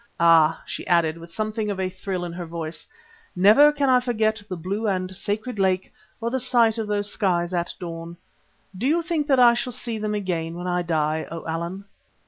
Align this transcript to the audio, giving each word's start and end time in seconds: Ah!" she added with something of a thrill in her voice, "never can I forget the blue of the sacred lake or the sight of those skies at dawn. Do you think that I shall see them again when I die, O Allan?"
Ah!" 0.19 0.63
she 0.65 0.87
added 0.87 1.19
with 1.19 1.31
something 1.31 1.69
of 1.69 1.79
a 1.79 1.87
thrill 1.87 2.25
in 2.25 2.33
her 2.33 2.47
voice, 2.47 2.87
"never 3.35 3.71
can 3.71 3.87
I 3.87 3.99
forget 3.99 4.41
the 4.49 4.57
blue 4.57 4.87
of 4.87 5.07
the 5.07 5.13
sacred 5.13 5.59
lake 5.59 5.93
or 6.19 6.31
the 6.31 6.39
sight 6.39 6.79
of 6.79 6.87
those 6.87 7.11
skies 7.11 7.53
at 7.53 7.71
dawn. 7.79 8.17
Do 8.75 8.87
you 8.87 9.03
think 9.03 9.27
that 9.27 9.39
I 9.39 9.53
shall 9.53 9.71
see 9.73 9.99
them 9.99 10.15
again 10.15 10.55
when 10.55 10.65
I 10.65 10.81
die, 10.81 11.27
O 11.29 11.45
Allan?" 11.45 11.85